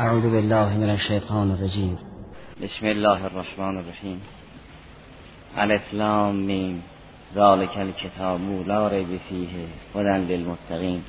[0.00, 1.98] اعوذ بالله من الشیطان الرجیم
[2.62, 4.20] بسم الله الرحمن الرحیم.
[5.56, 6.82] الف لام میم.
[7.34, 9.48] ذالک الکتاب لا ریب فیه
[9.94, 11.00] هدى للمتقین.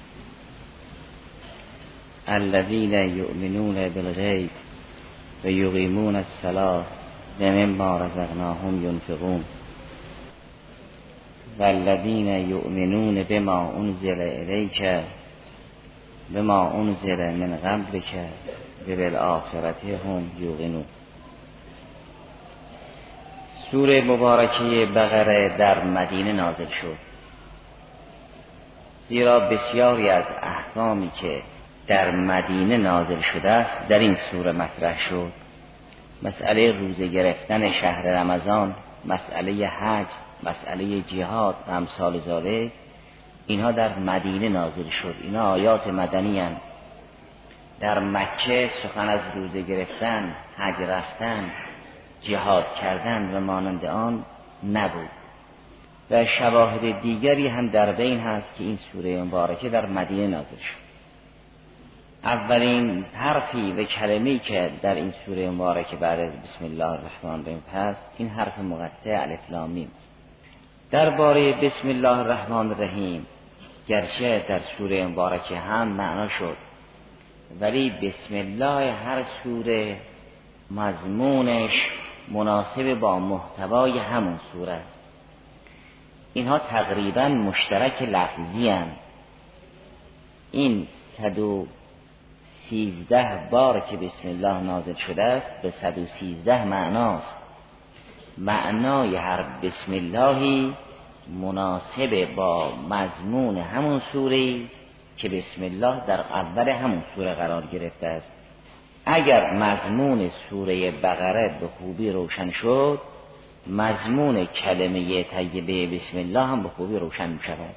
[2.28, 4.50] الذين يؤمنون بالغیب
[5.44, 6.84] و یقیمون الصلاة
[7.40, 9.44] و مما رزقناهم ينفقون
[11.60, 15.04] والذین یؤمنون بما انزل الیک
[16.34, 18.30] بما انزل من قبلک.
[18.88, 20.86] و بالآخرت هم یوقنون.
[23.72, 26.98] سوره مبارکه بقره در مدینه نازل شد.
[29.10, 31.42] زیرا بسیاری از احکامی که
[31.88, 35.32] در مدینه نازل شده است در این سوره مطرح شد.
[36.24, 40.08] مسئله روزه گرفتن شهر رمضان مسئله حج
[40.44, 42.72] مسئله جهاد و امثال ذالک
[43.48, 45.16] اینها در مدینه نازل شد.
[45.22, 46.69] اینها آیات مدنی هستند.
[47.80, 51.52] در مکه سخن از روزه گرفتن حج رفتن
[52.22, 54.26] جهاد کردن و مانند آن
[54.74, 55.10] نبود.
[56.12, 60.90] و شواهد دیگری هم در بین هست که این سوره مبارکه در مدینه نازل شد.
[62.24, 67.64] اولین حرفی و کلمی که در این سوره مبارکه بعد از بسم الله الرحمن الرحیم
[67.74, 69.92] هست این حرف مقطع الف لام میم
[70.92, 73.26] درباره بسم الله الرحمن الرحیم
[73.88, 76.58] گرچه در سوره مبارکه هم معنا شد
[77.62, 79.98] ولی بسم الله هر سوره
[80.72, 81.90] مضمونش
[82.32, 85.00] مناسب با محتوای همون سوره است.
[86.34, 88.88] اینها تقریبا مشترک لفظی هم.
[90.52, 91.68] این صد و
[92.70, 97.36] سیزده بار که بسم الله نازل شده است به صد و سیزده معناست.
[98.38, 100.74] معنای هر بسم اللهی
[101.42, 104.62] مناسب با مضمون همون سوره
[105.20, 108.32] که بسم الله در اول همون سوره قرار گرفته است.
[109.06, 113.02] اگر مضمون سوره بقره به خوبی روشن شد
[113.68, 117.76] مضمون کلمه طیبه بسم الله هم به خوبی روشن می شود.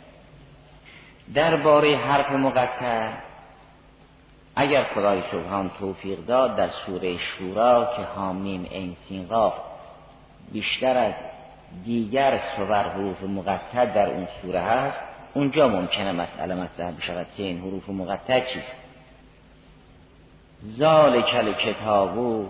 [1.34, 3.08] درباره حرف مقطع
[4.56, 9.54] اگر خدای سبحان توفیق داد در سوره شورا که حامیم این سینقاف
[10.52, 11.12] بیشتر از
[11.84, 17.58] دیگر سور حروف مقطع در اون سوره هست اونجا ممکنه مسئله مطرح بشود که این
[17.58, 18.76] حروف مقطع چیست؟
[20.78, 22.48] ذالک کتابو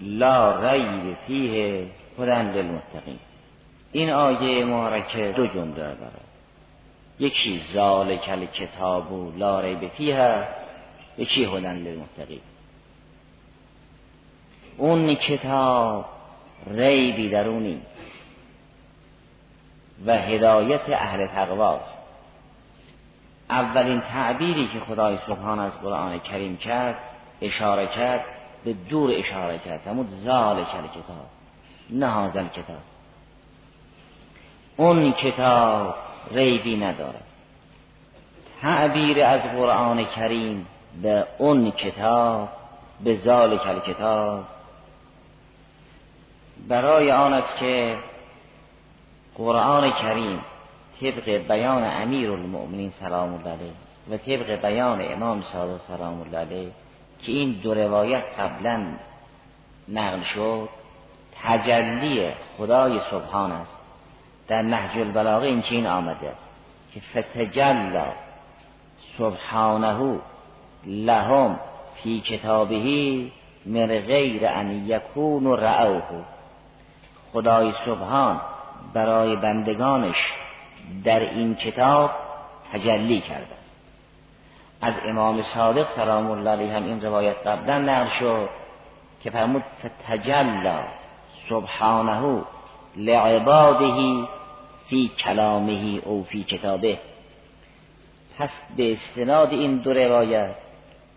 [0.00, 1.86] لا ریب فیه
[2.18, 3.18] هدن للمتقین.
[3.92, 6.24] این آیه مبارکه دو جمله دارد.
[7.18, 10.48] یکی ذالک کتابو لا ریب فیه
[11.18, 12.40] یکی هدن للمتقین.
[14.76, 16.04] اون کتاب
[16.66, 17.80] ریبی در اون
[20.06, 22.03] و هدایت اهل تقواست.
[23.50, 26.96] اولین تعبیری که خدای سبحان از قرآن کریم کرد
[27.40, 28.24] اشاره کرد
[28.64, 31.26] به دور اشاره کرد همون ذالک کتاب
[31.90, 32.76] نه کتاب.
[34.76, 35.94] اون کتاب
[36.30, 37.24] ریبی ندارد
[38.62, 40.66] تعبیر از قرآن کریم
[41.02, 42.48] به اون کتاب
[43.04, 44.44] به ذالک کتاب.
[46.68, 47.98] برای آن است که
[49.36, 50.40] قرآن کریم
[51.04, 53.72] طبق بیان امیر المؤمنین سلام الله علیه
[54.10, 56.70] و طبق بیان امام صادق سلام الله علیه
[57.22, 58.86] که این دو روایت قبلا
[59.88, 60.68] نقل شد
[61.42, 63.76] تجلی خدای سبحان است.
[64.48, 66.48] در نهج البلاغه این چین آمده است
[66.94, 68.06] که فتجلا
[69.18, 70.18] سبحانه
[70.86, 71.58] لهم
[72.02, 72.76] فی کتابه
[73.66, 76.24] من غیر ان یکون رعوه
[77.32, 78.40] خدای سبحان
[78.94, 80.32] برای بندگانش
[81.04, 82.10] در این کتاب
[82.72, 83.54] تجلی کرده.
[84.80, 88.48] از امام صادق سلام الله علیه هم این روایت قبلا نقل شد
[89.22, 90.78] که فرمود فتجلا
[91.48, 92.42] سبحانه
[92.96, 94.26] لعباده
[94.88, 96.98] فی کلامه او فی کتابه.
[98.38, 100.54] پس به استناد این دو روایت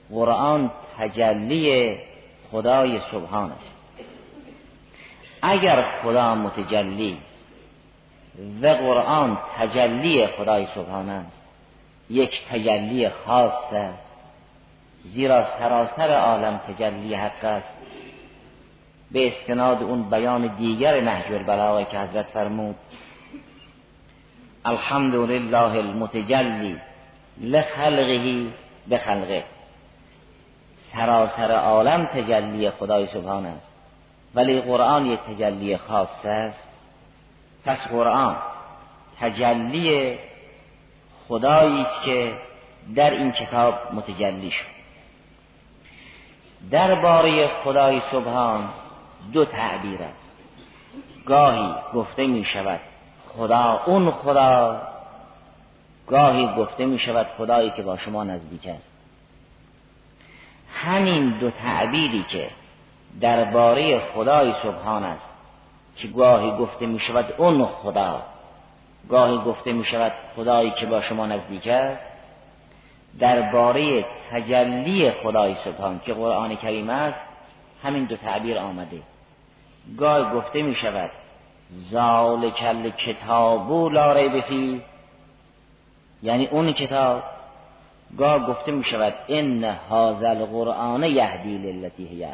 [0.10, 1.98] قرآن تجلی
[2.52, 3.78] خدای سبحان است.
[5.42, 7.18] اگر خدا متجلی
[8.62, 11.38] و قرآن تجلی خدای سبحان است.
[12.10, 14.04] یک تجلی خاص است.
[15.14, 17.68] زیرا سراسر عالم تجلی حق است.
[19.12, 22.76] به استناد اون بیان دیگر نهج البلاغه که حضرت فرمود.
[24.66, 26.78] الحمد لله المتجلی
[27.42, 28.46] لخلقه
[28.88, 29.44] به خلقه.
[30.94, 33.68] سراسر عالم تجلی خدای سبحان است.
[34.36, 36.67] ولی قرآن یک تجلی خاص است.
[37.68, 38.36] پس قرآن
[39.20, 40.18] تجلی
[41.28, 42.38] خدایی است که
[42.96, 44.78] در این کتاب متجلی شد.
[46.72, 48.70] درباره خدای سبحان
[49.34, 50.28] دو تعبیر است.
[51.26, 52.80] گاهی گفته می شود
[53.38, 54.82] خدا اون خدا
[56.08, 58.92] گاهی گفته می شود خدایی که با شما نزدیک است.
[60.74, 62.50] همین دو تعبیری که
[63.22, 65.37] درباره خدای سبحان است
[65.98, 68.22] که گاهی گفته می شود اون خدا.
[69.10, 72.02] گاهی گفته می شود خدایی که با شما نزدیک است.
[73.20, 77.20] درباره تجلی خدای سبحان که قرآن کریم است
[77.84, 79.02] همین دو تعبیر آمده.
[79.98, 81.12] گاهی گفته می شود
[81.92, 84.82] زال کل کتابو لا ریب فی
[86.24, 87.24] یعنی اون کتاب.
[88.18, 92.28] گاه گفته می شود ان هازل قرآن یهدی للتی هی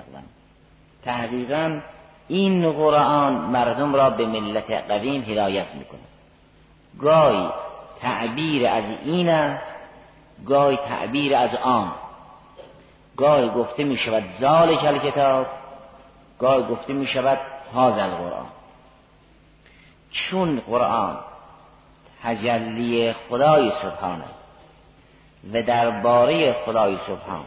[1.04, 1.80] تحقیقا
[2.28, 6.00] این قرآن مردم را به ملت قدیم هدایت می‌کنه
[7.00, 7.50] گاهی
[8.02, 9.74] تعبیر از این است
[10.46, 11.92] گاهی تعبیر از آن.
[13.18, 15.46] گاهی گفته می شود زال کل کتاب
[16.40, 17.38] گاهی گفته می شود
[17.74, 18.46] هازل قرآن
[20.12, 21.18] چون قرآن
[22.24, 24.26] تجلی خدای سبحانه
[25.54, 27.46] و درباره خدای سبحان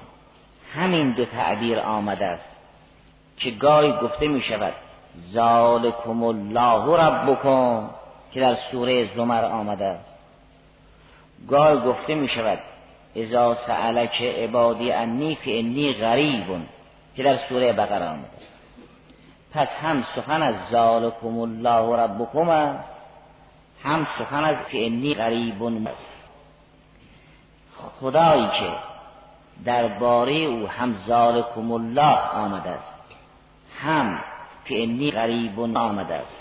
[0.75, 2.56] همین دو تعبیر آمده است
[3.37, 4.75] که گاهی گفته می شود
[5.33, 7.91] ذالکم الله ربکم
[8.33, 10.05] که در سوره زمر آمده است.
[11.49, 12.59] گاهی گفته می شود
[13.15, 16.67] اذا سألک عبادی انی انی غریبون
[17.17, 18.29] که در سوره بقره آمده
[19.55, 22.85] پس هم سخن از ذالکم الله ربکم است
[23.83, 25.89] هم سخن از انی غریبون
[28.01, 28.73] خدایی که
[29.65, 32.96] درباره او هم ذالکم الله آمده است.
[33.81, 34.21] هم
[34.71, 36.37] انی غریبون آمده است.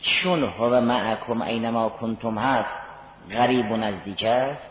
[0.00, 2.74] چون هو معکم اینما کنتم هست
[3.30, 4.70] غریب و نزدیک است.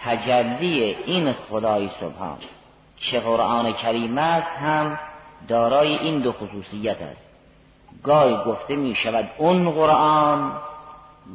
[0.00, 2.38] تجلی این خدای سبحان
[2.96, 4.98] که قرآن کریم است هم
[5.48, 7.26] دارای این دو خصوصیت است.
[8.02, 10.52] گاهی گفته می شود اون قرآن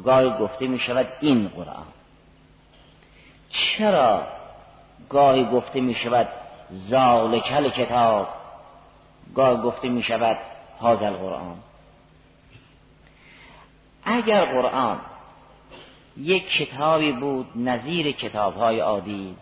[0.04, 1.86] گاهی گفته می شود این قرآن.
[3.50, 4.22] چرا
[5.10, 6.28] گاهی گفته می شود
[6.70, 8.28] زالکل کتاب
[9.34, 10.38] گاهی گفته می شود
[10.80, 11.56] هازل قرآن
[14.04, 15.00] اگر قرآن
[16.16, 19.36] یک کتابی بود نظیر کتاب های عادی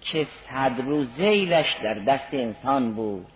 [0.00, 3.26] که صدر و زیلش در دست انسان بود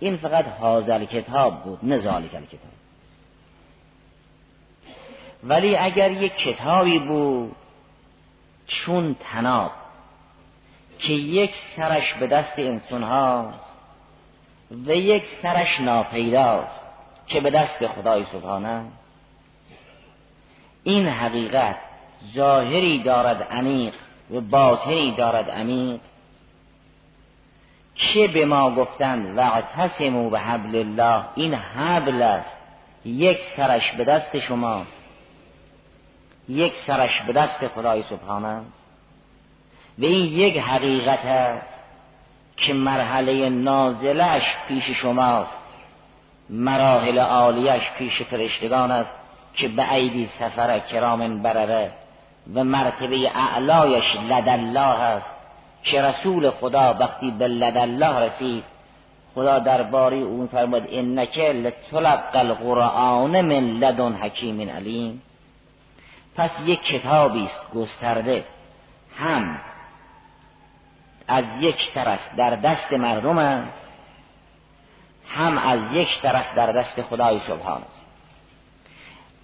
[0.00, 2.72] این فقط حاضر کتاب بود نه ذالک کتاب
[5.44, 7.56] ولی اگر یک کتابی بود
[8.66, 9.70] چون تناب
[10.98, 13.71] که یک سرش به دست انسان هاست
[14.86, 16.80] و یک سرش ناپیداست
[17.26, 18.84] که به دست خدای سبحانه.
[20.82, 21.76] این حقیقت
[22.34, 23.94] ظاهری دارد عمیق
[24.30, 26.00] و باطنی دارد عمیق
[27.94, 31.24] که به ما گفتند و اعتصموا به حبل الله.
[31.34, 32.56] این حبل است.
[33.04, 34.98] یک سرش به دست شماست.
[36.48, 38.82] یک سرش به دست خدای سبحانه است.
[39.98, 41.81] و این یک حقیقت است.
[42.66, 45.58] که مرحله نازلش پیش شماست.
[46.50, 49.10] مراحل عالیش پیش فرشتگان است
[49.54, 51.92] که به عیدی سفر کرام برره
[52.54, 55.30] و مرتبه اعلایش لدالله است.
[55.82, 58.64] که رسول خدا وقتی به لدالله رسید
[59.34, 65.22] خدا درباره اون فرمود انک لتلق القرآن من لدن حکیم علیم.
[66.36, 68.44] پس یک کتابی است گسترده
[69.18, 69.60] هم
[71.32, 73.82] از یک طرف در دست مردم است
[75.28, 78.02] هم از یک طرف در دست خدای سبحان است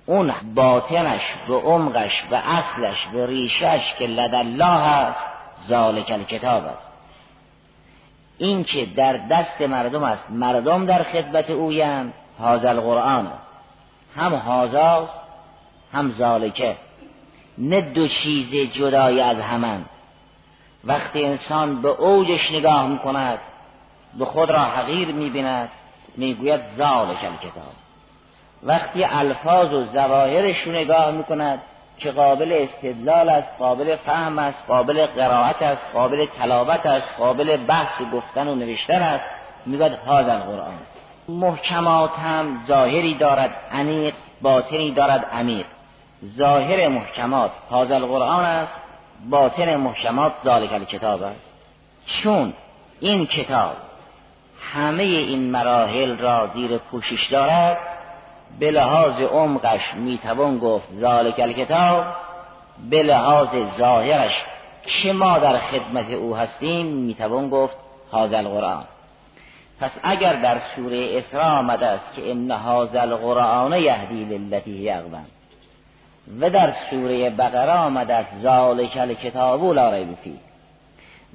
[0.07, 5.21] اون باطنش به عمقش به اصلش به ریشش که لدالله است
[5.68, 6.88] ذالک کتاب است.
[8.38, 13.52] این که در دست مردم است مردم در خدمت اویند حاضر قرآن است.
[14.16, 15.21] هم هازاست
[15.92, 16.76] هم ذالکه.
[17.59, 19.85] نه دو چیز جدای از همان
[20.85, 23.39] وقتی انسان به اوجش نگاه می‌کند
[24.19, 25.71] به خود را حقیر می‌بیند
[26.17, 27.73] می‌گوید ذالک کتاب.
[28.63, 31.63] وقتی الفاظ و زواهرش رو نگاه می‌کند
[31.99, 38.01] که قابل استدلال است قابل فهم است قابل قرائت است قابل تلاوت است قابل بحث
[38.01, 39.25] و گفتن و نوشتن است
[39.67, 40.79] می‌گوید هذا قرآن
[41.29, 45.67] محکمات هم ظاهری دارد عمیق باطنی دارد عمیق.
[46.25, 48.88] ظاهر محکمات هذا القرآن است.
[49.31, 51.41] باطن محکمات ذالک کتاب است.
[52.07, 52.53] چون
[53.01, 53.77] این کتاب
[54.73, 57.79] همه این مراحل را زیر پوشش دارد
[58.59, 62.05] به لحاظ عمقش می‌توان گفت ذالک الکتاب
[62.91, 63.49] به لحاظ
[63.79, 64.45] ظاهرش
[64.87, 67.77] که ما در خدمت او هستیم می‌توان گفت
[68.13, 68.85] هذا القرآن.
[69.81, 75.27] پس اگر در سوره اسراء آمده است که ان هذا القرآن یهدی للتی یقبن
[76.41, 80.09] و در سوره بقره آمده است ذالک الکتاب لا ریب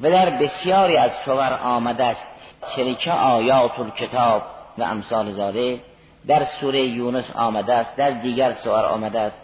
[0.01, 2.27] و در بسیاری از سور آمده است
[2.75, 4.41] تلک آیات الکتاب
[4.77, 5.79] و امثال زاده
[6.27, 9.37] در سوره یونس آمده است در دیگر سور آمده است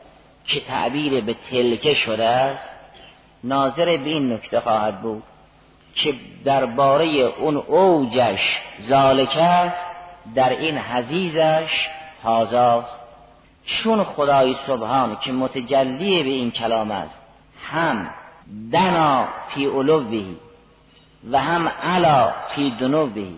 [0.45, 2.69] که تعبیر به تلکه شده است
[3.43, 5.23] ناظر به این نکته خواهد بود
[5.95, 6.13] که
[6.45, 9.85] درباره اون اوجش ذالک است
[10.35, 11.87] در این حزیزش
[12.23, 13.08] هازاست
[13.69, 17.15] چون خدای سبحان که متجلی به این کلام است
[17.71, 18.09] هم
[18.71, 20.37] دنا فی علوهی
[21.31, 23.35] و هم علا فی دنوبهی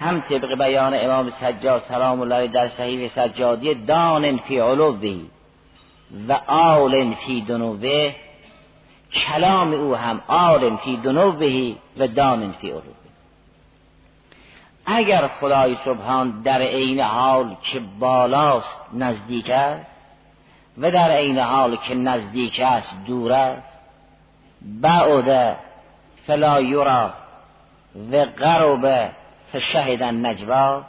[0.00, 5.30] هم طبق بیان امام سجاد سلام الله در صحیح سجادی دان فی علوهی
[6.28, 8.14] و آل فی دنوبه
[9.12, 12.99] کلام او هم آل فی دنوبهی و دان فی علوبه
[14.92, 19.86] اگر خدای سبحان در عین حال که بالاست نزدیک است
[20.78, 23.78] و در عین حال که نزدیک است دور است
[24.62, 25.56] بعد
[26.26, 27.10] فلا یرا
[28.12, 29.10] و قرب
[29.52, 30.82] فشهد نجوا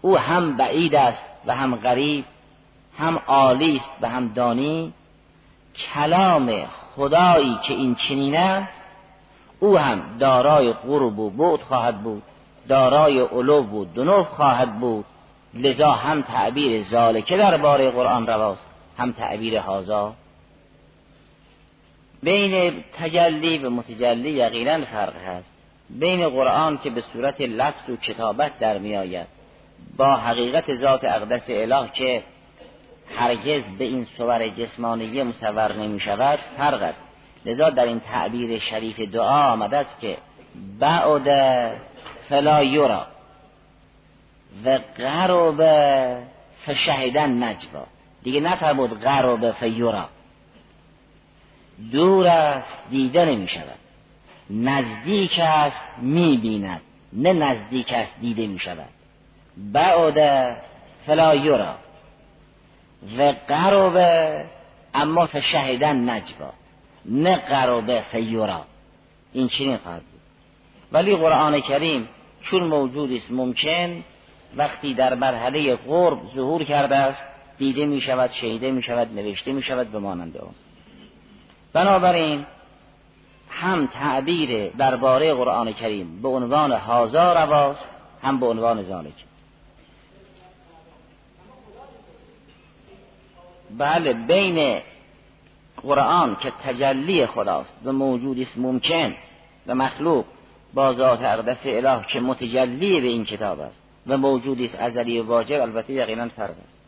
[0.00, 2.24] او هم بعید است و هم غریب
[2.98, 4.92] هم عالی است و هم دانی
[5.94, 6.64] کلام
[6.96, 8.82] خدایی که این چنین است
[9.60, 12.22] او هم دارای قرب و بعد خواهد بود.
[12.68, 15.04] دارای علو و دنوف خواهد بود.
[15.54, 18.66] لذا هم تعبیر ذالکه درباره قرآن رواست
[18.98, 20.14] هم تعبیر هازا.
[22.22, 25.50] بین تجلی و متجلی یقینا فرق هست.
[25.90, 29.26] بین قرآن که به صورت لفظ و کتابت در می آید.
[29.96, 32.22] با حقیقت ذات اقدس اله که
[33.16, 37.02] هرگز به این صور جسمانی مصور نمی شود فرق است.
[37.46, 40.16] لذا در این تعبیر شریف دعا آمده است که
[40.78, 41.28] بعد
[42.28, 43.06] فلا یورا
[44.64, 45.60] و قرب
[46.66, 47.86] فشهدن نجوا.
[48.22, 50.08] دیگه نفرمود قرب فیورا
[51.92, 53.78] دور است دیده نمی شود
[54.50, 56.80] نزدیک است می بیند
[57.12, 58.88] نه نزدیک است دیده می شود
[59.56, 60.56] بعد
[61.06, 61.74] فلا یورا
[63.18, 63.96] و قرب
[64.94, 66.52] اما فشهدن نجوا.
[67.04, 68.64] نه قرب فیورا
[69.32, 70.02] این چنین خواهد
[70.92, 72.08] ولی قرآن کریم
[72.42, 74.04] چون موجود است ممکن
[74.56, 77.22] وقتی در مرحله قرب ظهور کرده است
[77.58, 80.54] دیده می شود شهیده می شود نوشته می شود به مانند اون
[81.72, 82.46] بنابراین
[83.50, 87.88] هم تعبیر درباره قرآن کریم به عنوان هازا رواست
[88.22, 89.14] هم به عنوان ذالک
[93.78, 94.80] بله بین
[95.82, 99.14] قرآن که تجلی خداست و موجود است ممکن
[99.66, 100.24] و مخلوق
[100.74, 105.26] با ذات اقدس اله که متجلی به این کتاب است و موجودی است ازلی و
[105.26, 106.78] واجب البته یقینا فرق است.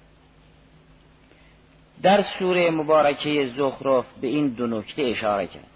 [2.03, 5.67] در سوره مبارکه زخرف به این دو نکته اشاره کرد.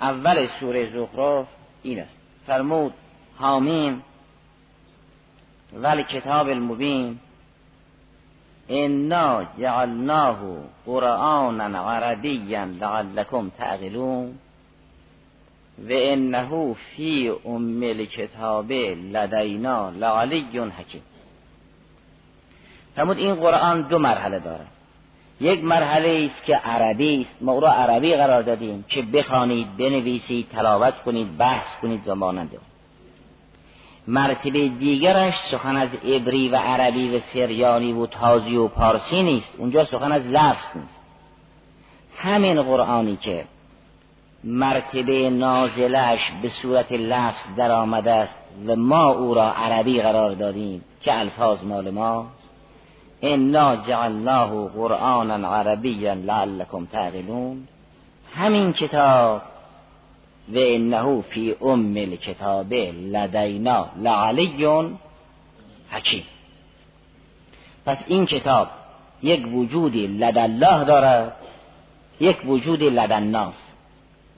[0.00, 1.46] اول سوره زخرف
[1.82, 2.16] این است.
[2.46, 2.94] فرمود
[3.36, 4.02] حامیم
[5.72, 7.18] ولی کتاب المبین
[8.68, 10.38] انا جعلناه
[10.86, 14.38] قرآنا عربیا لعلكم تعقلون.
[15.78, 20.46] و انه فی ام الکتاب لدینا لعلی
[20.78, 21.02] حکیم
[22.96, 24.66] فرمود این قرآن دو مرحله داره.
[25.40, 27.42] یک مرحله است که عربی است.
[27.42, 32.50] ما او را عربی قرار دادیم که بخوانید بنویسید تلاوت کنید بحث کنید و مانند
[34.08, 39.54] مرتبه دیگرش سخن از عبری و عربی و سریانی و تازی و پارسی نیست.
[39.58, 41.00] اونجا سخن از لفظ نیست.
[42.16, 43.44] همین قرآنی که
[44.44, 48.34] مرتبه نازلش به صورت لفظ در آمده است
[48.66, 52.48] و ما او را عربی قرار دادیم که الفاظ مال ماست.
[53.22, 57.68] انا جعلناه قرآنا عربیا لعلكم تعقلون.
[58.34, 59.42] همین کتاب
[60.48, 64.68] و انه فی ام الکتاب لدینا لعلی
[65.90, 66.24] حکیم.
[67.86, 68.68] پس این کتاب
[69.22, 71.36] یک وجودی لدالله دارد
[72.20, 73.67] یک وجودی لدالناس.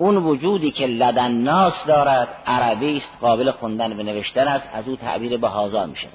[0.01, 4.97] اون وجودی که لدن ناس دارد عربی است قابل خوندن و نوشتن است از او
[4.97, 6.13] تعبیر به هازا می شود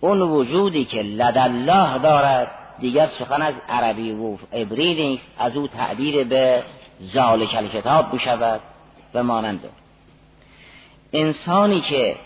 [0.00, 5.68] اون وجودی که لد الله دارد دیگر سخن از عربی و عبری نیست از او
[5.68, 6.62] تعبیر به
[7.14, 8.60] ذالک کتاب می شود
[9.14, 9.60] و مانند
[11.12, 12.16] انسانی که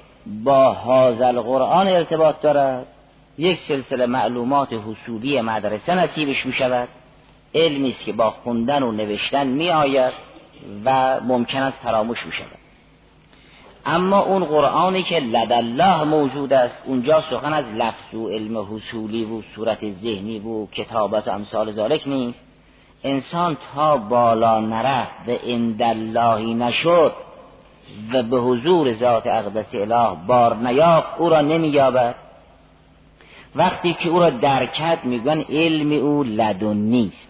[0.44, 2.86] با هازل قرآن ارتباط دارد
[3.38, 6.88] یک سلسله معلومات حصولی مدرسه نصیبش می شود
[7.54, 10.12] علمی است که با خوندن و نوشتن می آید
[10.84, 12.60] و ممکن است فراموش می شود
[13.86, 19.42] اما اون قرآنی که لدالله موجود است اونجا سخن از لفظ و علم حصولی و
[19.54, 22.40] صورت ذهنی و کتابت و امثال ذالک نیست.
[23.04, 27.12] انسان تا بالا نرفت و انداللهی نشد
[28.12, 32.14] و به حضور ذات اقدس اله بار نیافت او را نمییابد.
[33.56, 37.29] وقتی که او را درکت میگن علم او لدنی است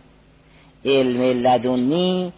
[0.85, 2.33] علم لدنی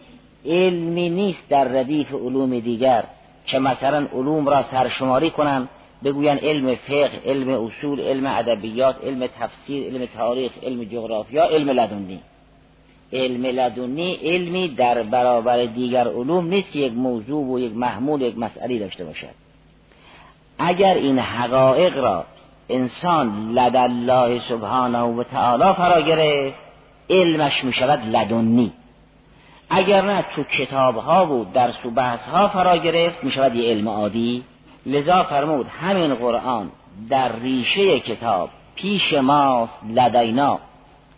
[0.45, 3.03] علمی نیست در ردیف علوم دیگر
[3.45, 5.69] که مثلا علوم را سرشماری کنم
[6.03, 12.19] بگوین علم فقه علم اصول علم ادبیات علم تفسیر علم تاریخ علم جغرافیا علم لدنی.
[13.13, 18.37] علم لدنی علمی در برابر دیگر علوم نیست که یک موضوع و یک محمول یک
[18.37, 19.33] مسئله داشته باشد.
[20.59, 22.25] اگر این حقایق را
[22.69, 26.62] انسان لد الله سبحانه و تعالی فرا گرفت
[27.09, 28.71] علمش می شود لدنی.
[29.69, 33.69] اگر نه تو کتاب ها و درس و بحث ها فرا گرفت می شود یه
[33.69, 34.43] علم عادی.
[34.85, 36.71] لذا فرمود همین قرآن
[37.09, 40.59] در ریشه کتاب پیش ماست لدینا.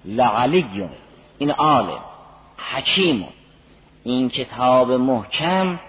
[0.06, 0.90] لعلیون.
[1.38, 2.00] این عالم
[2.72, 3.28] حکیم.
[4.04, 5.80] این کتاب محکم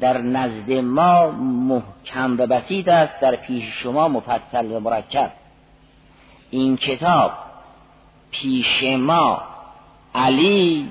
[0.00, 5.32] در نزد ما محکم و بسیط است در پیش شما مفصل و مرکب.
[6.50, 7.32] این کتاب
[8.42, 9.42] پیش ما
[10.14, 10.88] علی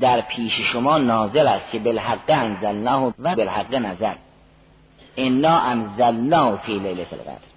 [0.00, 4.14] در پیش شما نازل است که بالحق انزلناه و بالحق نزل.
[5.16, 7.52] انا انزلناه فی لیلة القدر.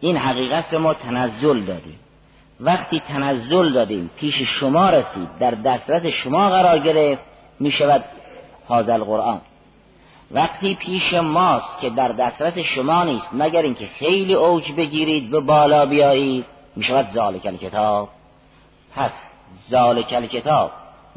[0.00, 1.98] این حقیقت ما تنزل دادیم.
[2.60, 7.22] وقتی تنزل دادیم پیش شما رسید در دسترس شما قرار گرفت
[7.60, 8.04] می شود
[8.68, 9.40] حاضر قرآن
[10.30, 15.86] وقتی پیش ماست که در دسترس شما نیست مگر اینکه خیلی اوج بگیرید و بالا
[15.86, 16.44] بیایید
[16.76, 18.08] می شود ذالک کتاب
[18.94, 19.10] پس
[19.70, 20.70] ذالک کتاب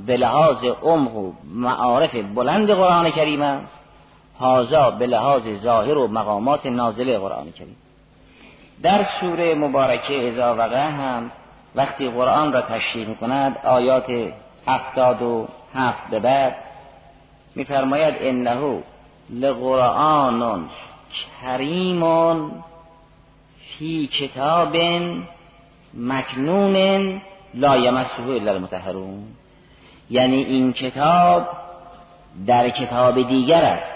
[0.06, 3.80] به لحاظ عمق و معارف بلند قرآن کریم است.
[4.40, 7.76] هازا به لحاظ ظاهر و مقامات نازله قرآن کریم.
[8.84, 11.32] در سوره مبارکه ازا وقع هم
[11.76, 14.32] وقتی قرآن را تشریح می کند آیات
[14.68, 16.56] هفتاد و هفت به بعد
[17.56, 18.84] میفرماید انه
[19.30, 20.70] لقرآن
[21.42, 22.02] کریم
[23.78, 24.76] فی کتاب
[25.94, 27.22] مکنون
[27.54, 29.24] لا یمسه الا المطهرون.
[30.10, 31.48] یعنی این کتاب
[32.48, 33.96] در کتاب دیگر است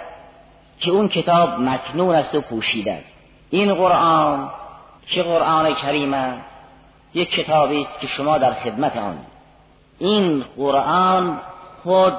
[0.80, 3.14] که اون کتاب مکنون است و پوشیده است.
[3.50, 4.50] این قرآن
[5.08, 6.50] که قرآن کریم است؟
[7.14, 9.18] یک کتابی است که شما در خدمت آن.
[10.00, 11.40] این قرآن
[11.84, 12.14] خود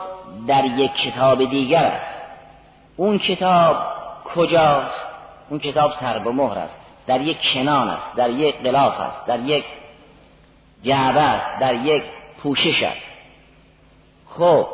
[0.46, 2.14] در یک کتاب دیگر است.
[2.96, 3.76] اون کتاب
[4.34, 5.06] کجاست؟
[5.50, 6.83] اون کتاب سر به مهر است.
[7.06, 9.64] در یک کنان است در یک غلاف است در یک
[10.82, 12.02] جعبه است در یک
[12.42, 13.14] پوشش است.
[14.28, 14.66] خب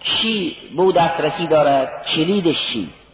[0.00, 3.06] کی بود دسترسی دارد؟ کلیدش چیست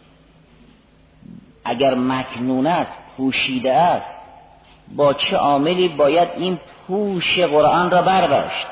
[1.65, 4.15] اگر مکنون است پوشیده است
[4.95, 8.67] با چه عاملی باید این پوش قرآن را برداشت؟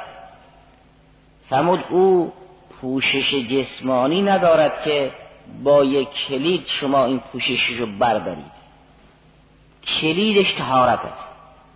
[1.50, 2.34] فرمود او
[2.82, 5.12] پوشش جسمانی ندارد که
[5.64, 8.63] با یک کلید شما این پوششش رو بردارید.
[9.88, 11.28] کلیدش تهارت است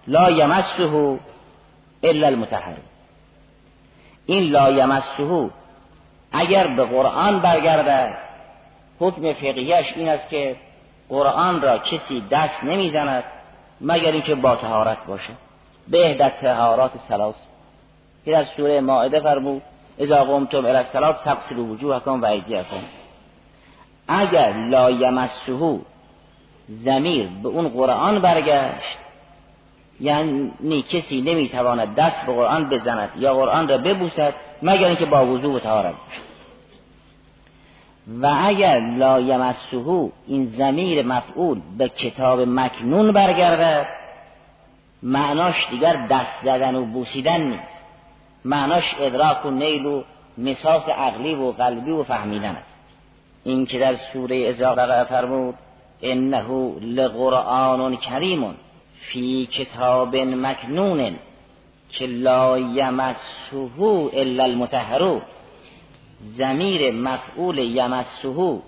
[0.08, 1.20] لا یمسه
[2.04, 2.76] الا المتحر
[4.26, 5.50] این لا یمسه
[6.32, 8.18] اگر به قرآن برگرده
[9.00, 10.56] حکم فقیهش این است که
[11.10, 13.24] قرآن را کسی دست نمی‌زند
[13.82, 15.34] مگر اینکه با تهارت باشه.
[15.88, 17.36] به اهدت تهارات سلاس
[18.26, 19.62] این از سوره ماعده فرمود
[19.98, 22.84] اذا قمتم الى الصلاه فاغسلوا وجوهکم و ایدیکم.
[24.08, 25.80] اگر لا یمسه
[26.68, 28.98] زمیر به اون قرآن برگشت
[30.00, 35.56] یعنی کسی نمی‌تواند دست به قرآن بزند یا قرآن را ببوسد مگر اینکه با وضوع
[35.56, 35.96] و طهارت
[38.22, 43.88] و اگر لا یمسه این زمیر مفعول به کتاب مکنون برگردد
[45.04, 47.78] معناش دیگر دست زدن و بوسیدن نیست
[48.46, 50.04] معناش ادراک و نیل و
[50.38, 52.76] مساس عقلی و قلبی و فهمیدن است
[53.44, 55.56] این که در سوره ازاق فرمود
[56.02, 58.56] انه لقرآن کریم
[59.12, 61.16] فی کتاب مکنون
[61.90, 63.82] که لا یمسه
[64.14, 65.22] الا المتحرون
[66.38, 68.60] زمیر مفعول یمسهو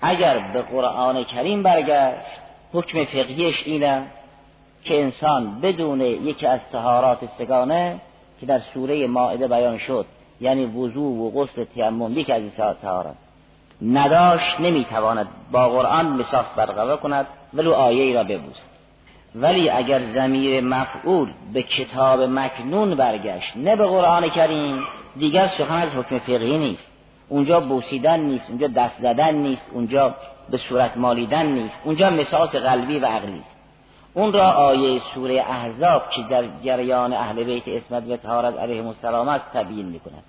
[0.00, 2.26] اگر به قرآن کریم برگشت
[2.72, 4.24] حکم فقهیش این است
[4.84, 8.00] که انسان بدون یکی از تهارات سگانه
[8.40, 10.06] که در سوره ماعده بیان شد
[10.40, 13.16] یعنی وضوع و غسل تیمم یکی از این تهارات
[13.82, 18.74] نداشت نمی‌تواند با قرآن مساس برقرار کند ولو آیه ای را ببوزد
[19.34, 24.84] ولی اگر زمیر مفعول به کتاب مکنون برگشت نه به قرآن کریم
[25.16, 26.88] دیگر سخن از حکم فقهی نیست.
[27.28, 30.14] اونجا بوسیدن نیست اونجا دست زدن نیست اونجا
[30.50, 33.56] به صورت مالیدن نیست اونجا مساس قلبی و عقلی است.
[34.14, 39.28] اون را آیه سوره احزاب که در جریان اهل بیت اسمت و طهارت علیهم السلام
[39.28, 40.22] است تبیین می‌کند.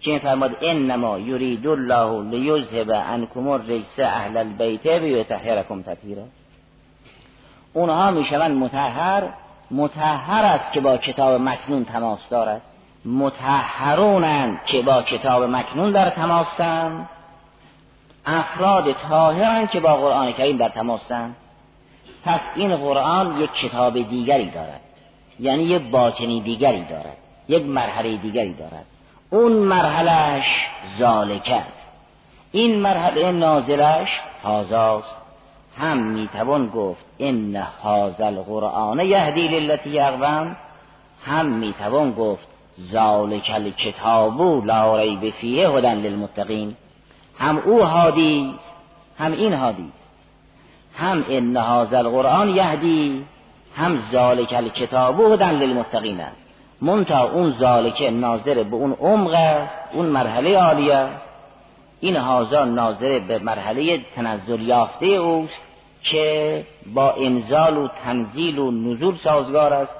[0.00, 6.24] که فرماد انما یرید الله لیذهب عنکم الرجس اهل البیت بیطهرکم تطهیرا.
[7.72, 9.22] اونها می‌شوند متحر
[9.70, 12.62] متحر است که با کتاب مکنون تماس دارد.
[13.04, 17.08] متحرونند که با کتاب مکنون در تماسند
[18.26, 21.36] افراد طاهرند که با قرآن کریم در تماسند
[22.24, 24.80] پس این قرآن یک کتاب دیگری دارد.
[25.40, 27.16] یعنی یک باطنی دیگری دارد.
[27.48, 28.86] یک مرحله دیگری دارد.
[29.34, 30.46] اون مرحلهش
[30.98, 31.86] زالکه است
[32.52, 34.08] این مرحله نازلش
[34.44, 35.16] هازاست
[35.78, 40.56] هم می‌توان گفت ان هازا القرآن یهدی للتی اقوم
[41.26, 42.48] هم می‌توان گفت
[42.92, 46.76] ذالک الکتاب لا ریب فیه هدن للمتقین
[47.38, 48.54] هم او هادی
[49.18, 49.92] هم این هادی
[50.94, 53.24] هم ان هذا القرآن یهدی
[53.76, 56.20] هم ذالک الکتاب هدن للمتقین
[56.82, 61.08] منتها اون ذالک ناظر به اون عمق اون مرحله عالیه
[62.00, 65.62] این هازا ناظر به مرحله تنزل یافته اوست
[66.02, 69.92] که با انزال و تنزیل و نزول سازگار است.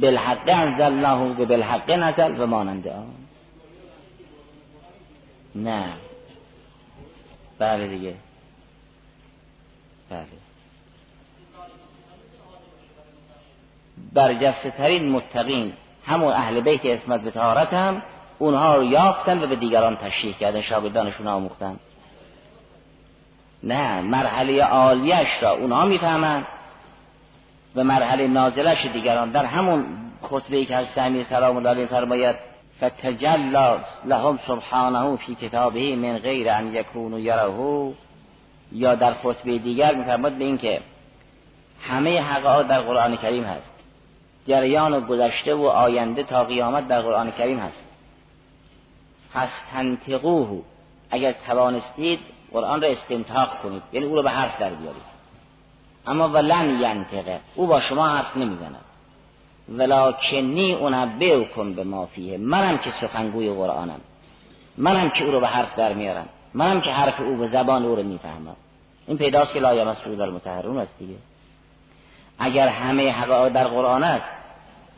[0.00, 3.06] بالحق انزلناه و بالحق نزل و مانند آن.
[5.54, 5.84] نه.
[7.58, 8.14] بله دیگه.
[10.10, 10.26] بله.
[14.12, 15.72] برجسته ترین متقین
[16.10, 18.02] همون اهل بیت اسمت به طهارت هم
[18.38, 21.76] اونها رو یافتن و به دیگران تشریح کردن شاگردانشون آموختن.
[23.62, 26.46] نه مرحله عالیش را اونها می‌فهمند
[27.76, 29.30] و مرحله نازلش دیگران.
[29.30, 29.84] در همون
[30.22, 32.36] خطبه ای که از امیر سلام الله علیه فرماید
[32.82, 37.94] فتجلا لهم سبحانه فی کتابه من غیر ان یکونوا یره
[38.72, 40.80] یا در خطبه دیگر میفرماد به اینکه
[41.82, 43.69] همه حقایق در قرآن کریم هست.
[44.46, 47.80] جریان گذشته و آینده تا قیامت در قرآن کریم هست.
[49.34, 50.62] پس تنتقوه
[51.10, 52.20] اگر توانستید
[52.52, 53.82] قرآن را استنتاق کنید.
[53.92, 55.02] یعنی او را به حرف در بیارید.
[56.06, 58.76] اما ولن ینتقه او با شما حرف نمی‌زند.
[59.68, 62.38] ولکنی اونبه کن به ما فیه.
[62.38, 64.00] منم که سخنگوی قرآنم.
[64.78, 66.28] منم که او رو به حرف در میارم.
[66.54, 68.56] منم که حرف او به زبان او رو می‌فهمم.
[69.06, 71.14] این پیداست که لا یمسه المطهرون است دیگه.
[72.40, 74.28] اگر همه حقایق در قرآن است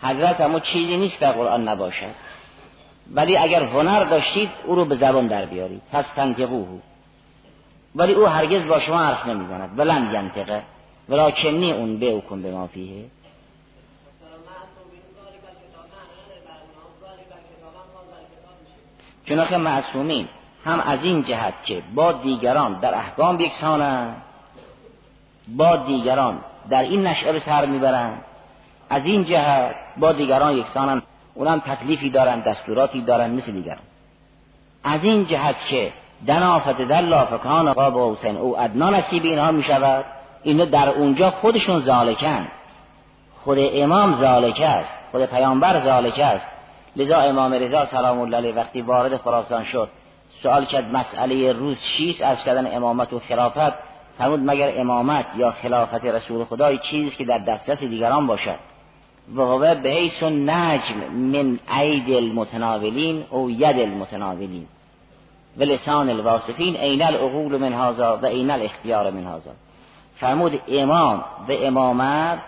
[0.02, 2.14] حضرت اما چیزی نیست در قرآن نباشد
[3.10, 5.82] ولی اگر هنر داشتید او رو به زبان در بیارید.
[5.92, 6.80] پس تنتقوه
[7.94, 9.78] ولی او هرگز با شما حرف نمی‌زند.
[9.78, 10.62] ولن ینتقه
[11.08, 13.04] ولیکنی اون به کن به ما فیه.
[19.28, 20.28] چنانکه معصومین
[20.64, 24.22] هم از این جهت که با دیگران در احکام یکسانند
[25.48, 26.38] با دیگران
[26.70, 28.20] در این نشعه به سر می‌برند.
[28.90, 31.02] از این جهت با دیگران یکسانند.
[31.34, 33.78] اونم تکلیفی دارند دستوراتی دارند مثل دیگران.
[34.84, 35.92] از این جهت که
[36.26, 40.04] دنافت در لافکان قاب حسین او ادنا نصیب اینها می شود
[40.42, 42.48] اینا در اونجا خودشون زالکن
[43.44, 44.98] خود امام زالکه است.
[45.12, 46.46] خود پیامبر زالکه است.
[46.96, 49.88] لذا امام رضا سلام الله علیه وقتی وارد خراسان شد
[50.42, 53.72] سوال کرد مسئله روز چیست؟ از کردن امامت و خلافت.
[54.18, 58.58] فرمود مگر امامت یا خلافت رسول خدای چیزی که در دسترس دیگران باشد؟
[59.36, 64.66] و هو به نجم من عید المتناولین او ید المتناولین
[65.56, 69.50] و لسان الواصفین عین العقول من هذا و عین الاختیار من هذا.
[70.14, 72.38] فرمود امام و امامت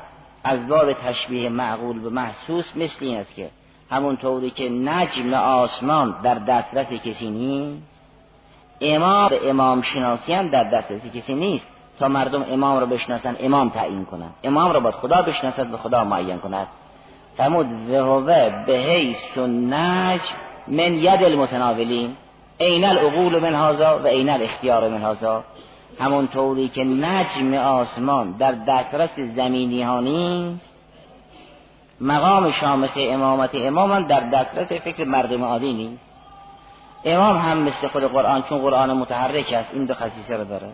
[0.45, 3.51] از باب تشبیه معقول به محسوس مثل این است که
[3.91, 7.94] همون طوری که نجم آسمان در دسترس کسی نیست
[8.85, 11.67] امام به امام شناسی هم در دسترس کسی نیست
[11.99, 14.31] تا مردم امام رو بشناسن امام تعیین کنن.
[14.45, 16.67] امام رو باید خدا بشناسد به خدا معین کند.
[17.37, 20.35] فرمود وهوه به حیث نجم
[20.69, 22.17] من ید المتناولین.
[22.61, 25.45] عین العقول من هذا و عین الاختیار من هذا.
[26.01, 30.71] همون طوری که نجم آسمان در دسترس زمینی ها نیست.
[32.01, 36.04] مقام شامخ امامت امام هم در دسترس فکر مردم عادی نیست.
[37.05, 40.69] امام هم مثل خود قرآن چون قرآن متحرک است این دو خصیصه رو داره.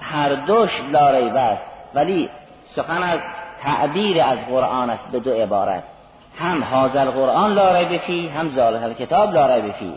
[0.00, 1.62] هر دوش لاره است
[1.94, 2.30] ولی
[2.76, 3.20] سخن از
[3.62, 5.82] تعبیر از قرآن است به دو عبارت.
[6.38, 9.94] هم حاضر قرآن لا ریب فی هم ذالک کتاب لا ریب فی.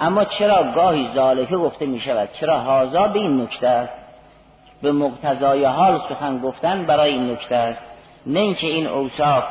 [0.00, 3.94] اما چرا گاهی ذالکه گفته می شود؟ چرا هازا به این نکته است؟
[4.82, 7.82] به مقتضای حال سخن گفتن برای این نکته است.
[8.26, 9.44] نه اینکه این اوصاف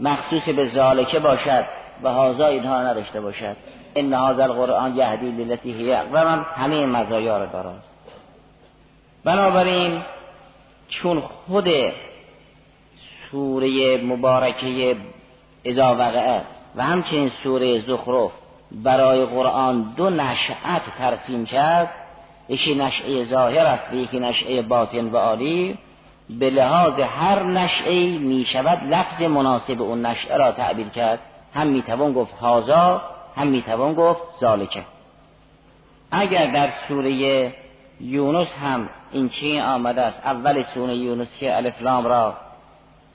[0.00, 1.64] مخصوص به ذالکه باشد
[2.02, 3.56] و هازا اینها نداشته باشد.
[3.94, 6.46] این هذا القرآن یهدی للتی هی اقوام.
[6.56, 7.82] همه مزایا را دارد
[9.24, 10.02] بنابراین
[10.88, 11.68] چون خود
[13.30, 14.96] سوره مبارکه
[15.64, 16.42] اذا وقعه
[16.76, 18.30] و همچنین سوره زخرف
[18.72, 21.90] برای قرآن دو نشعت ترسیم کرد
[22.48, 25.78] یکی نشعه ظاهر است و یکی نشعه باطن و عالی.
[26.30, 31.18] به لحاظ هر نشعه می شود لفظ مناسب اون نشعه را تعبیر کرد.
[31.54, 33.02] هم می توان گفت هازا
[33.36, 34.82] هم می توان گفت ذالکه
[36.10, 37.52] اگر در سوره
[38.00, 42.34] یونس هم این چی آمده است اول سوره یونس که الفلام را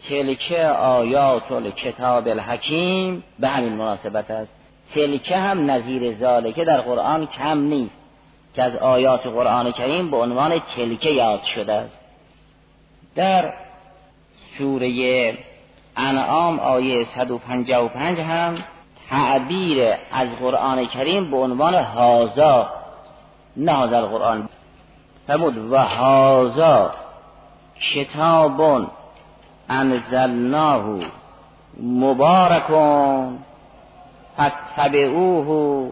[0.10, 4.52] تلکه آیات کتاب الحکیم به همین مناسبت است.
[4.94, 7.96] تلکه هم نظیر ذالکه در قرآن کم نیست
[8.56, 11.98] که از آیات قرآن کریم به عنوان تلکه یاد شده است.
[13.16, 13.54] در
[14.58, 15.38] سوره
[15.98, 18.58] انعام آیه 155 هم
[19.10, 22.70] تعبیر از قرآن کریم به عنوان هازا
[23.58, 24.50] نه هازا القرآن.
[25.28, 26.94] فرمود و هازا
[27.94, 28.88] کتاب
[29.70, 31.00] انزلناه
[31.84, 33.40] مبارکون
[34.38, 35.92] فتبعوه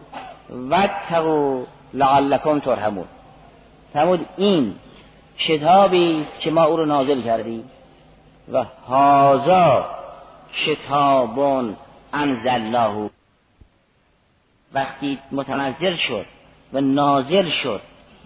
[0.50, 1.62] واتقوا
[1.94, 3.04] لعلکم ترحمون.
[3.92, 4.74] فرمود این
[5.38, 7.70] کتابی است که ما او رو نازل کردیم.
[8.52, 9.86] و هازا
[10.66, 11.76] کتابون
[12.12, 13.10] انزلناه.
[14.72, 16.26] وقتی متنزل شد
[16.72, 17.80] و نازل شد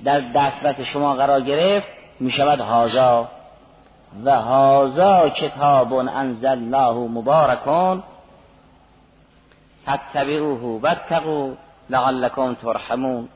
[0.05, 1.89] در دسترس شما قرار گرفت
[2.21, 3.29] می شود هازا.
[4.25, 8.03] و هازا کتاب انزلناه مبارکون.
[9.87, 11.53] فاتبعوه واتقوا
[11.91, 13.29] لعلکم ترحمون.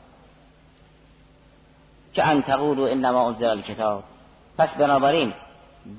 [2.16, 4.02] که ان تقولوا انما انزل الکتاب
[4.58, 5.32] پس بنابراین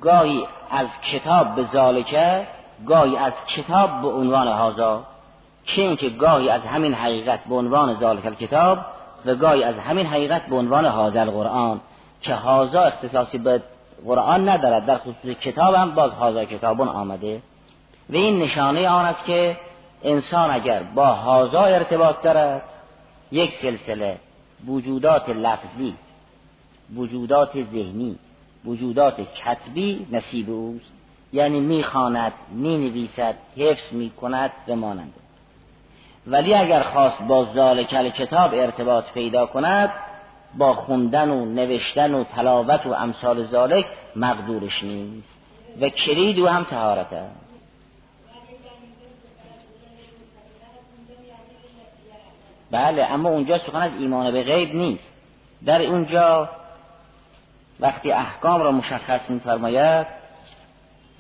[0.02, 2.48] گاهی از کتاب به ذالکه
[2.88, 5.04] گاهی از کتاب به عنوان هازا
[5.66, 8.78] که اینکه گاهی از همین حقیقت به عنوان ذالک کتاب
[9.26, 11.82] و گاهی از همین حقیقت به عنوان هازا القرآن.
[12.22, 13.62] که هازا اختصاصی به
[14.06, 17.42] قرآن ندارد در خصوص کتاب هم باز هازا کتابون آمده.
[18.10, 19.58] و این نشانه آن است که
[20.04, 22.62] انسان اگر با هازا ارتباط دارد
[23.32, 24.18] یک سلسله
[24.68, 25.96] وجودات لفظی
[26.96, 28.16] وجودات ذهنی
[28.66, 30.92] وجودات کتبی نصیب اوست.
[31.34, 35.14] یعنی می‌خواند می‌نویسد حفظ می‌کند و مانند
[36.28, 39.90] ولی اگر خواست با ذالک کتاب ارتباط پیدا کند
[40.58, 45.30] با خوندن و نوشتن و تلاوت و امثال ذالک مقدورش نیست
[45.82, 47.36] و کلید و هم تهارت است.
[52.72, 55.12] بله اما اونجا سخن از ایمان به غیب نیست.
[55.66, 56.50] در اونجا
[57.80, 60.08] وقتی احکام را مشخص میفرماید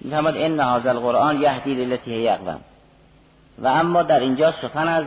[0.01, 2.37] میفرماد ان هذا القرآن یهدی للتی هی
[3.59, 5.05] و اما در اینجا سخن از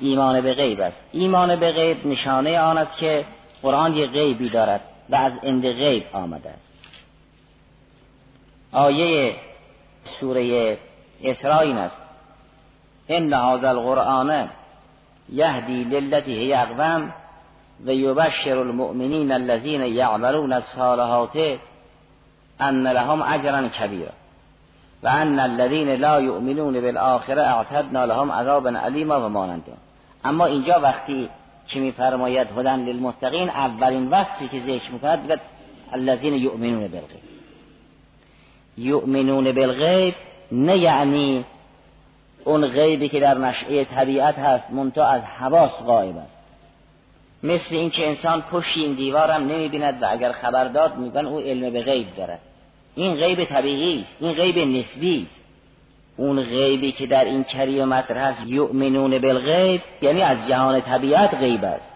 [0.00, 0.96] ایمان به غیب است.
[1.12, 3.24] ایمان به غیب نشانه آن است که
[3.62, 6.72] قرآن یک غیبی دارد و از اند غیب آمده است.
[8.72, 9.36] آیه
[10.20, 10.78] سوره
[11.24, 11.96] اسراء این است.
[13.08, 14.48] ان هذا القرآن
[15.28, 16.52] یهدی للتی هی
[17.86, 21.58] و یبشر المؤمنین الذین یعملون الصالحات
[22.60, 24.12] ان لهم اجرا کبیرا
[25.02, 29.64] و ان الذین لا یؤمنون بالآخره اعتدنا لهم عذابا علیما و مانند
[30.24, 31.28] اما اینجا وقتی
[31.68, 35.40] که میفرماید؟ هدن للمتقین اولین وصفی که ذکر می‌کند بگد
[35.92, 37.22] الذین یؤمنون بالغیب.
[38.78, 40.14] یؤمنون بالغیب
[40.52, 41.44] نه یعنی
[42.44, 46.41] اون غیبی که در نشعه طبیعت هست منتها از حواس غایب است.
[47.42, 51.82] مثل اینکه انسان پشت این دیوارم نمی‌بیند و اگر خبر داد میگن او علم به
[51.82, 52.40] غیب دارد.
[52.94, 55.40] این غیب طبیعی است این غیب نسبی است.
[56.16, 61.64] اون غیبی که در این کریم مطرح هست یؤمنون بالغیب یعنی از جهان طبیعت غیب
[61.64, 61.92] است.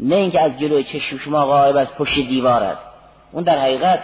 [0.00, 2.86] نه اینکه از جلوی چشم شما غایب است پشت دیوار است.
[3.32, 4.00] اون در حقیقت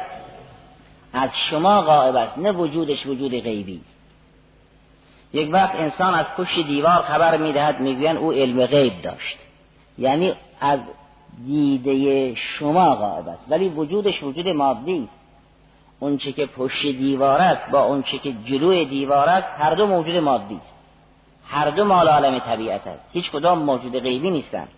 [1.12, 3.98] از شما غایب است نه وجودش وجود غیبی است.
[5.32, 9.38] یک وقت انسان از پشت دیوار خبر می‌دهد می‌گوین او علم غیب داشت.
[9.98, 10.80] یعنی از
[11.46, 13.44] دیده شما غایب است.
[13.48, 15.18] ولی وجودش وجود مادی است.
[16.00, 20.54] اونچه که پشت دیوار است با اونچه که جلوی دیوار است هر دو موجود مادی
[20.54, 20.74] است.
[21.46, 23.04] هر دو مال عالم طبیعت است.
[23.12, 24.68] هیچ کدام موجود غیبی نیستند.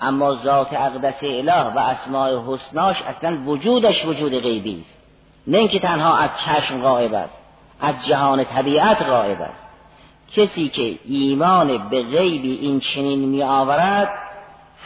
[0.00, 4.98] اما ذات اقدس اله و اسماء حسناش اصلا وجودش وجود غیبی است.
[5.46, 7.38] نه اینکه تنها از چشم غایب است
[7.80, 9.64] از جهان طبیعت غایب است.
[10.32, 14.27] کسی که ایمان به غیبی این چنین می آورد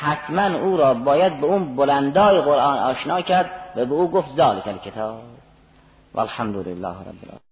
[0.00, 4.66] حتما او را باید به اون بلندای قرآن آشنا کرد و به او گفت ذالک
[4.66, 5.20] الکتاب
[6.14, 7.51] والحمد لله رب العالمین.